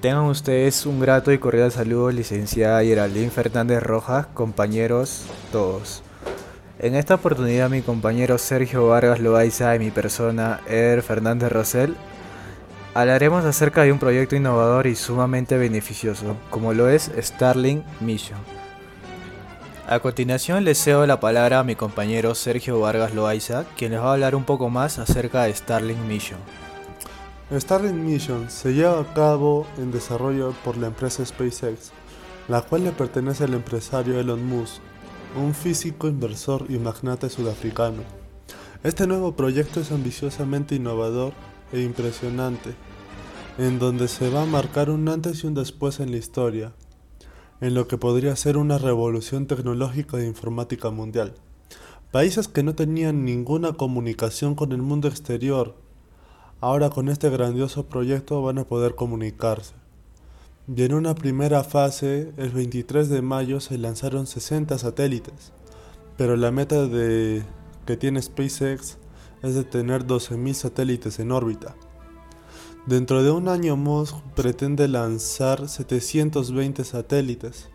[0.00, 6.04] Tengan ustedes un grato y cordial saludo, licenciada Geraldine Fernández Rojas, compañeros todos.
[6.78, 11.96] En esta oportunidad mi compañero Sergio Vargas Loaiza y mi persona Eder Fernández Rosell
[12.94, 18.38] hablaremos acerca de un proyecto innovador y sumamente beneficioso, como lo es Starlink Mission.
[19.88, 24.10] A continuación les cedo la palabra a mi compañero Sergio Vargas Loaiza, quien les va
[24.10, 26.38] a hablar un poco más acerca de Starlink Mission.
[27.50, 31.92] Starlink Mission se lleva a cabo en desarrollo por la empresa SpaceX,
[32.46, 34.82] la cual le pertenece al empresario Elon Musk,
[35.34, 38.02] un físico, inversor y magnate sudafricano.
[38.84, 41.32] Este nuevo proyecto es ambiciosamente innovador
[41.72, 42.74] e impresionante,
[43.56, 46.74] en donde se va a marcar un antes y un después en la historia,
[47.62, 51.32] en lo que podría ser una revolución tecnológica de informática mundial.
[52.12, 55.87] Países que no tenían ninguna comunicación con el mundo exterior
[56.60, 59.74] Ahora con este grandioso proyecto van a poder comunicarse.
[60.66, 65.52] Y en una primera fase, el 23 de mayo se lanzaron 60 satélites,
[66.16, 67.44] pero la meta de,
[67.86, 68.98] que tiene SpaceX
[69.42, 71.76] es de tener 12.000 satélites en órbita.
[72.86, 77.68] Dentro de un año Musk pretende lanzar 720 satélites,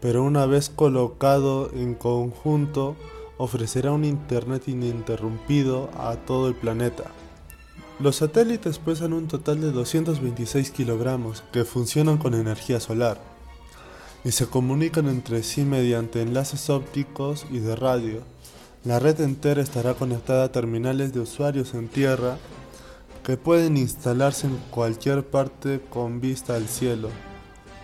[0.00, 2.94] pero una vez colocado en conjunto
[3.36, 7.10] ofrecerá un Internet ininterrumpido a todo el planeta.
[8.00, 13.20] Los satélites pesan un total de 226 kilogramos que funcionan con energía solar
[14.24, 18.22] y se comunican entre sí mediante enlaces ópticos y de radio.
[18.84, 22.38] La red entera estará conectada a terminales de usuarios en tierra
[23.24, 27.10] que pueden instalarse en cualquier parte con vista al cielo.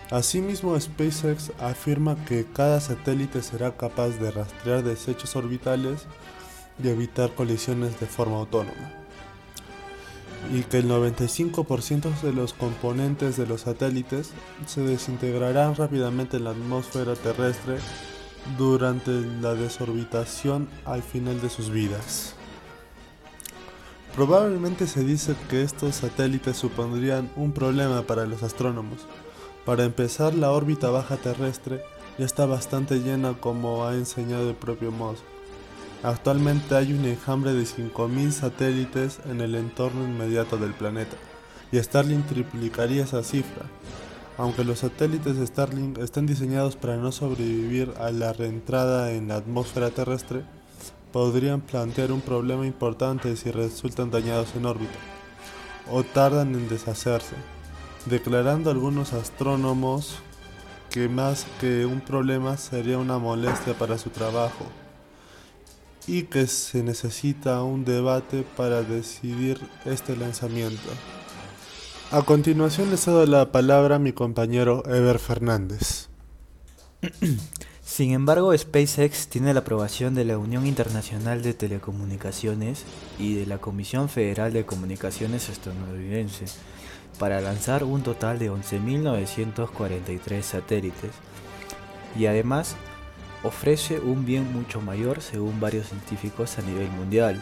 [0.09, 6.07] Asimismo, SpaceX afirma que cada satélite será capaz de rastrear desechos orbitales
[6.83, 8.98] y evitar colisiones de forma autónoma
[10.53, 14.31] y que el 95% de los componentes de los satélites
[14.65, 17.77] se desintegrarán rápidamente en la atmósfera terrestre
[18.57, 22.35] durante la desorbitación al final de sus vidas.
[24.15, 29.05] Probablemente se dice que estos satélites supondrían un problema para los astrónomos.
[29.65, 31.81] Para empezar, la órbita baja terrestre
[32.17, 35.23] ya está bastante llena como ha enseñado el propio Musk.
[36.01, 41.17] Actualmente hay un enjambre de 5.000 satélites en el entorno inmediato del planeta,
[41.73, 43.65] y Starlink triplicaría esa cifra.
[44.37, 49.35] Aunque los satélites de Starlink están diseñados para no sobrevivir a la reentrada en la
[49.35, 50.43] atmósfera terrestre,
[51.11, 54.97] podrían plantear un problema importante si resultan dañados en órbita,
[55.91, 57.35] o tardan en deshacerse,
[58.05, 60.19] declarando algunos astrónomos
[60.89, 64.65] que más que un problema sería una molestia para su trabajo
[66.09, 70.89] y que se necesita un debate para decidir este lanzamiento.
[72.09, 76.09] A continuación le cedo la palabra a mi compañero Ever Fernández.
[77.83, 82.85] Sin embargo, SpaceX tiene la aprobación de la Unión Internacional de Telecomunicaciones
[83.19, 86.45] y de la Comisión Federal de Comunicaciones estadounidense
[87.19, 91.11] para lanzar un total de 11.943 satélites
[92.17, 92.75] y además
[93.43, 97.41] ofrece un bien mucho mayor según varios científicos a nivel mundial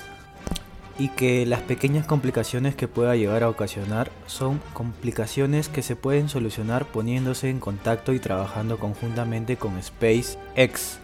[0.99, 6.27] y que las pequeñas complicaciones que pueda llegar a ocasionar son complicaciones que se pueden
[6.27, 10.97] solucionar poniéndose en contacto y trabajando conjuntamente con SpaceX.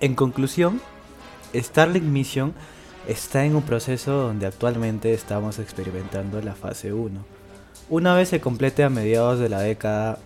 [0.00, 0.80] En conclusión,
[1.52, 2.54] Starlink Mission
[3.08, 7.18] está en un proceso donde actualmente estamos experimentando la fase 1.
[7.90, 10.18] Una vez se complete a mediados de la década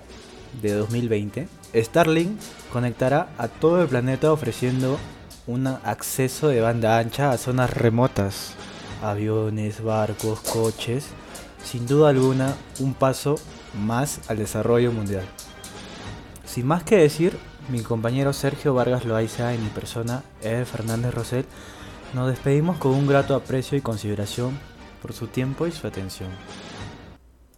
[0.60, 2.38] de 2020, Starlink
[2.72, 4.98] conectará a todo el planeta ofreciendo
[5.46, 8.54] un acceso de banda ancha a zonas remotas,
[9.02, 11.06] aviones, barcos, coches,
[11.64, 13.36] sin duda alguna un paso
[13.74, 15.24] más al desarrollo mundial.
[16.44, 17.38] Sin más que decir,
[17.68, 21.46] mi compañero Sergio Vargas Loaiza y mi persona, Ed Fernández Rosell,
[22.12, 24.58] nos despedimos con un grato aprecio y consideración
[25.00, 26.30] por su tiempo y su atención.